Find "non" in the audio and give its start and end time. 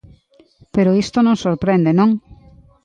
1.23-1.41, 1.99-2.09